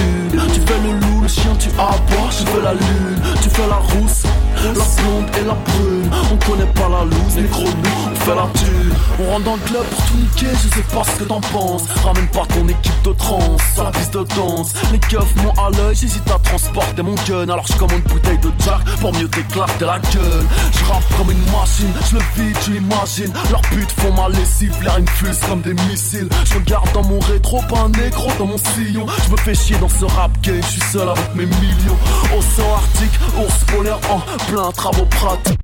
1 0.44 0.46
Tu 0.52 0.60
fais 0.60 0.80
le 0.84 0.92
loup, 1.00 1.20
le 1.22 1.28
chien, 1.28 1.54
tu 1.58 1.68
aboies, 1.70 2.30
je 2.30 2.44
fais 2.44 2.62
la 2.62 2.72
lune 2.72 3.17
Tu 3.42 3.50
fais 3.50 3.66
la 3.66 3.76
rousse, 3.76 4.22
la 4.56 4.72
blonde 4.72 5.26
et 5.38 5.44
la 5.44 5.54
brune. 5.54 6.10
On 6.32 6.36
connaît 6.50 6.72
pas 6.72 6.88
la 6.88 7.04
loose, 7.04 7.36
négro, 7.36 7.64
nous, 7.64 8.10
on 8.10 8.14
fait 8.16 8.34
la 8.34 8.48
thune. 8.54 8.94
On 9.20 9.32
rentre 9.32 9.44
dans 9.44 9.54
le 9.54 9.62
club 9.62 9.84
pour 9.84 10.04
tout 10.06 10.16
niquer, 10.16 10.46
je 10.52 10.74
sais 10.74 10.94
pas 10.94 11.02
ce 11.04 11.18
que 11.18 11.24
t'en 11.24 11.40
penses. 11.40 11.82
Ramène 12.04 12.28
pas 12.28 12.46
ton 12.46 12.68
équipe 12.68 13.02
de 13.04 13.12
trans, 13.12 13.56
à 13.78 13.84
la 13.84 13.90
piste 13.90 14.14
de 14.14 14.24
danse. 14.36 14.72
Les 14.92 14.98
keufs 14.98 15.34
m'ont 15.36 15.52
à 15.52 15.70
l'œil, 15.70 15.94
j'hésite 15.94 16.30
à 16.30 16.38
transporter 16.38 17.02
mon 17.02 17.14
gun. 17.26 17.48
Alors 17.48 17.66
je 17.66 17.74
commande 17.74 17.98
une 17.98 18.12
bouteille 18.12 18.38
de 18.38 18.50
Jack 18.64 18.84
pour 19.00 19.12
mieux 19.14 19.28
t'éclater 19.28 19.84
la 19.84 19.98
gueule. 19.98 20.46
Je 20.72 20.84
rappe 20.84 21.04
comme 21.16 21.30
une 21.30 21.44
machine, 21.52 21.92
je 22.10 22.16
le 22.16 22.22
vide, 22.36 22.56
tu 22.64 22.76
imagines. 22.76 23.32
Leurs 23.50 23.62
putes 23.62 23.92
font 23.92 24.12
ma 24.12 24.28
lessive, 24.28 24.74
l'air 24.82 24.96
infuse 24.96 25.40
comme 25.48 25.62
des 25.62 25.74
missiles. 25.74 26.28
Je 26.44 26.54
regarde 26.54 26.90
dans 26.92 27.04
mon 27.04 27.18
rétro, 27.20 27.60
pas 27.68 27.80
un 27.80 27.88
négro 27.88 28.30
dans 28.38 28.46
mon 28.46 28.58
sillon. 28.58 29.06
Je 29.26 29.32
me 29.32 29.36
fais 29.38 29.54
chier 29.54 29.76
dans 29.78 29.88
ce 29.88 30.04
rap 30.04 30.30
game, 30.42 30.62
je 30.62 30.68
suis 30.68 30.92
seul 30.92 31.08
avec 31.08 31.34
mes 31.34 31.46
millions. 31.46 31.98
Océan 32.36 32.76
Arctique, 33.08 33.38
ours 33.38 33.64
polaire 33.64 33.98
en 34.10 34.20
plein 34.46 34.70
travaux 34.72 35.04
pratiques. 35.06 35.58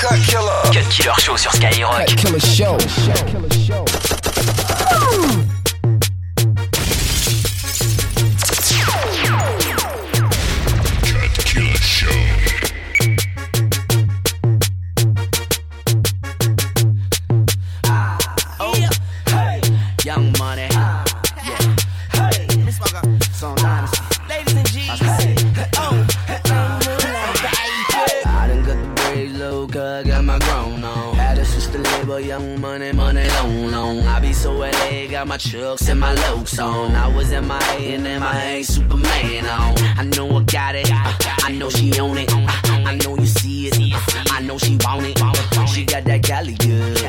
Cut 0.00 0.18
Killer. 0.26 0.72
Cut 0.72 0.88
Killer 0.90 1.12
Show 1.18 1.36
sur 1.36 1.52
Skyrock. 1.52 2.06
Cut 2.06 2.16
Killer 2.16 2.40
Show. 2.40 3.81
Long. 33.70 34.00
I 34.00 34.20
be 34.20 34.32
so 34.32 34.52
LA, 34.52 35.06
got 35.10 35.26
my 35.26 35.36
chucks 35.36 35.88
and 35.88 36.00
my 36.00 36.14
lokes 36.14 36.62
on. 36.62 36.94
I 36.94 37.08
was 37.14 37.32
in 37.32 37.46
my 37.46 37.60
A 37.78 37.94
and 37.94 38.20
my 38.20 38.42
A 38.42 38.62
Superman 38.62 39.46
on. 39.46 39.78
I 39.98 40.04
know 40.16 40.38
I 40.38 40.42
got 40.42 40.74
it, 40.74 40.88
I 40.90 41.52
know 41.52 41.70
she 41.70 41.98
own 41.98 42.18
it. 42.18 42.32
I 42.32 42.96
know 42.96 43.16
you 43.16 43.26
see 43.26 43.68
it, 43.68 43.78
I 44.32 44.40
know 44.40 44.58
she 44.58 44.76
want 44.84 45.06
it. 45.06 45.18
She 45.68 45.84
got 45.84 46.04
that 46.04 46.22
Cali 46.22 46.54
good, 46.54 47.00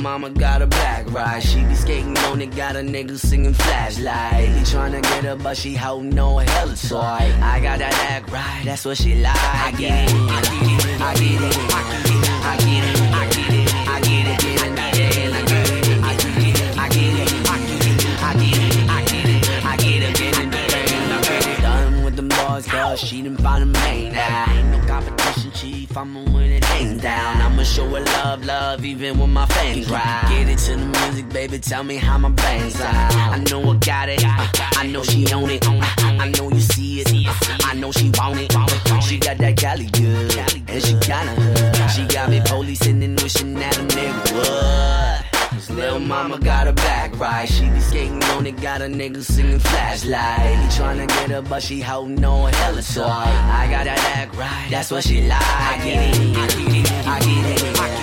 mama 0.00 0.30
got 0.30 0.62
a 0.62 0.66
black 0.66 1.10
ride. 1.12 1.42
She 1.42 1.62
be 1.64 1.74
skating 1.74 2.16
on 2.18 2.40
it, 2.40 2.54
got 2.56 2.74
a 2.76 2.80
nigga 2.80 3.18
singing 3.18 3.52
flashlight. 3.52 4.48
He 4.48 4.60
tryna 4.62 5.02
get 5.02 5.24
her, 5.24 5.36
but 5.36 5.56
she 5.56 5.74
holding 5.74 6.18
on 6.18 6.46
hella 6.46 6.74
tight. 6.76 7.32
I 7.42 7.60
got 7.60 7.78
that 7.78 7.94
act 8.10 8.30
right, 8.32 8.62
that's 8.64 8.84
what 8.84 8.96
she 8.96 9.20
like. 9.20 9.36
I 9.36 9.72
get 9.72 10.10
it, 10.10 10.14
I 10.14 10.40
get 10.42 10.84
it, 10.84 11.00
I 11.00 11.14
get 11.14 11.42
it, 11.42 11.56
I 11.74 11.84
get 11.84 12.00
it, 12.00 12.30
I 12.40 12.56
get 12.56 12.84
it, 12.84 13.00
I 13.12 13.28
get 13.28 13.52
it, 13.52 13.74
I 13.88 14.00
get 14.00 14.26
it, 14.26 14.40
get 14.40 14.66
in 14.66 14.74
the 14.74 14.80
head, 14.80 15.32
I 15.32 15.42
get 15.44 15.70
it, 15.70 16.02
I 16.02 16.14
get 16.16 16.38
it, 16.40 16.78
I 16.78 16.88
get 16.88 17.14
it, 17.20 17.50
I 17.50 17.60
get 17.60 17.86
it, 17.86 18.10
I 18.20 18.34
get 18.34 18.58
it, 18.58 18.88
I 18.88 19.04
get 19.04 19.26
it, 19.28 19.64
I 19.64 19.76
get 19.76 20.02
it, 20.02 20.14
get 20.16 20.38
in 20.40 20.50
the 20.50 20.56
head, 20.56 21.12
I 21.12 21.20
get 21.20 21.46
it. 21.46 21.62
Done 21.62 22.04
with 22.04 22.16
them 22.16 22.28
boys, 22.28 22.66
cause 22.66 23.00
she 23.00 23.22
done 23.22 23.36
found 23.36 23.62
a 23.62 23.66
main 23.66 24.12
now. 24.12 24.50
Ain't 24.50 24.68
no 24.70 24.78
competition, 24.86 25.19
chief, 25.60 25.96
I'ma 25.96 26.20
win 26.32 26.52
it 26.52 26.64
hands 26.64 27.02
down. 27.02 27.40
I'ma 27.42 27.62
show 27.62 27.86
her 27.88 28.00
love, 28.00 28.44
love, 28.44 28.84
even 28.84 29.18
when 29.18 29.30
my 29.32 29.46
fans 29.46 29.86
cry. 29.86 30.26
Get 30.28 30.48
it 30.48 30.58
to 30.58 30.76
the 30.76 30.86
music, 30.86 31.28
baby, 31.28 31.58
tell 31.58 31.84
me 31.84 31.96
how 31.96 32.18
my 32.18 32.30
band 32.30 32.72
sound. 32.72 33.14
I 33.14 33.38
know 33.50 33.70
I 33.70 33.76
got 33.76 34.08
it, 34.08 34.22
I 34.24 34.86
know 34.86 35.02
she 35.02 35.30
own 35.32 35.50
it. 35.50 35.66
I 35.68 36.28
know 36.36 36.48
you 36.50 36.60
see 36.60 37.00
it, 37.00 37.08
I 37.66 37.74
know 37.74 37.92
she 37.92 38.10
want 38.18 38.40
it. 38.40 38.52
She 39.02 39.18
got 39.18 39.38
that 39.38 39.56
Cali 39.56 39.86
good, 39.86 40.36
and 40.68 40.82
she 40.82 40.92
kinda 40.94 41.34
hood. 41.34 41.90
She 41.90 42.06
got 42.06 42.30
me 42.30 42.40
policing 42.44 43.02
and 43.02 43.20
wishing 43.20 43.54
that 43.54 43.76
a 43.76 43.82
nigga 43.82 44.32
would. 44.34 45.19
Cause 45.60 45.76
Lil' 45.76 46.00
mama 46.00 46.38
got 46.38 46.68
her 46.68 46.72
back 46.72 47.20
right. 47.20 47.46
She 47.46 47.68
be 47.68 47.80
skating 47.80 48.24
on 48.32 48.46
it, 48.46 48.58
got 48.62 48.80
a 48.80 48.86
nigga 48.86 49.22
singing 49.22 49.58
flashlight. 49.58 50.56
He 50.56 50.66
tryna 50.68 51.06
get 51.06 51.30
her, 51.32 51.42
but 51.42 51.62
she 51.62 51.82
holding 51.82 52.24
on 52.24 52.50
hella 52.50 52.80
tight. 52.80 53.04
I 53.04 53.70
got 53.70 53.84
that 53.84 53.98
act 54.16 54.34
right, 54.36 54.68
that's 54.70 54.90
what 54.90 55.04
she 55.04 55.28
like. 55.28 55.38
I 55.38 55.76
get 55.84 56.16
it, 56.16 56.34
I 56.34 56.46
get 56.46 56.60
it, 56.60 57.06
I 57.06 57.18
get 57.20 57.62
it, 57.62 57.78
I 57.78 57.88
get 57.88 57.96
it, 57.96 57.99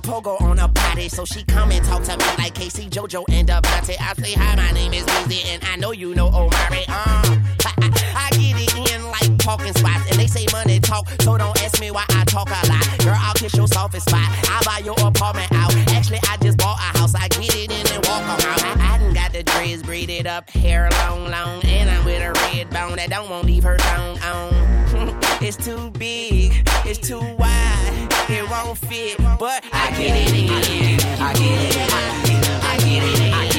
pogo 0.00 0.40
on 0.40 0.58
a 0.58 0.68
potty. 0.68 1.08
So 1.08 1.24
she 1.24 1.44
come 1.44 1.70
and 1.72 1.84
talk 1.84 2.02
to 2.04 2.16
me 2.16 2.24
like 2.38 2.54
Casey, 2.54 2.88
JoJo, 2.88 3.24
and 3.30 3.48
Devontae. 3.48 3.96
I 4.00 4.12
say 4.14 4.32
hi, 4.32 4.56
my 4.56 4.70
name 4.72 4.92
is 4.92 5.04
Weezy, 5.04 5.46
and 5.46 5.62
I 5.64 5.76
know 5.76 5.92
you 5.92 6.14
know 6.14 6.28
Omari. 6.28 6.84
Uh, 6.88 7.36
I 7.64 7.88
I 8.14 8.30
get 8.32 8.56
it 8.60 8.94
in 8.94 9.04
like 9.04 9.38
parking 9.38 9.74
spots, 9.74 10.10
and 10.10 10.18
they 10.18 10.26
say 10.26 10.46
money 10.52 10.80
talk, 10.80 11.08
so 11.22 11.36
don't 11.38 11.60
ask 11.62 11.80
me 11.80 11.90
why 11.90 12.04
I 12.10 12.24
talk 12.24 12.48
a 12.48 12.68
lot. 12.68 12.98
Girl, 12.98 13.16
I'll 13.16 13.34
kiss 13.34 13.54
your 13.54 13.68
softest 13.68 14.08
spot. 14.08 14.28
I'll 14.50 14.64
buy 14.64 14.82
your 14.84 14.98
apartment 15.00 15.50
out. 15.52 15.74
Actually, 15.88 16.20
I 16.28 16.36
just 16.38 16.58
bought 16.58 16.78
a 16.78 16.98
house. 16.98 17.14
I 17.14 17.28
get 17.28 17.54
it 17.54 17.70
in 17.70 17.86
and 17.94 18.06
walk 18.06 18.22
around. 18.22 18.80
I, 18.80 18.94
I 18.94 18.98
done 18.98 19.14
got 19.14 19.32
the 19.32 19.42
dreads 19.42 19.82
braided 19.82 20.26
up, 20.26 20.50
hair 20.50 20.88
long, 20.90 21.30
long, 21.30 21.64
and 21.64 21.90
I'm 21.90 22.04
with 22.04 22.22
a 22.22 22.32
red 22.32 22.70
bone 22.70 22.96
that 22.96 23.10
don't 23.10 23.30
want 23.30 23.46
leave 23.46 23.64
her 23.64 23.76
tongue 23.76 24.18
on. 24.20 24.68
it's 25.40 25.56
too 25.56 25.90
big, 25.90 26.68
it's 26.84 26.98
too 26.98 27.20
wide, 27.36 27.57
it 28.30 28.48
won't 28.50 28.78
fit, 28.78 29.16
but 29.38 29.64
I 29.72 29.90
get 29.90 30.14
it 30.16 30.34
in. 30.34 30.50
I 30.50 30.60
get 30.62 30.82
it, 30.82 31.20
I 31.20 31.32
get 31.32 31.76
it, 31.76 31.94
I 31.94 32.76
get 32.78 33.02
it, 33.02 33.32
I 33.32 33.46
get 33.46 33.54
it, 33.54 33.57